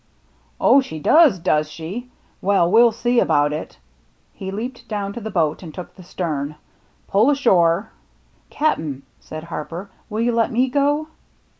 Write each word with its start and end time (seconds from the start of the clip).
"Oh, 0.59 0.81
she 0.81 0.97
does, 0.99 1.37
does 1.37 1.69
she! 1.69 2.09
Well, 2.41 2.71
we'll 2.71 2.91
see 2.91 3.19
about 3.19 3.53
it." 3.53 3.77
He 4.33 4.49
leaped 4.49 4.87
down 4.87 5.13
to 5.13 5.19
the 5.21 5.29
boat 5.29 5.61
and 5.61 5.71
took 5.71 5.93
the 5.93 6.01
stern." 6.01 6.55
Pull 7.11 7.29
ashore." 7.29 7.91
"Cap'n," 8.49 9.03
said 9.19 9.43
Harper, 9.43 9.91
"will 10.09 10.21
you 10.21 10.31
let 10.31 10.51
me 10.51 10.69
go?" 10.69 11.09